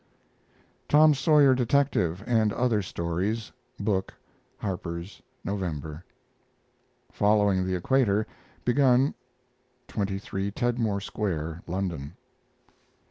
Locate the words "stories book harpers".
2.81-5.21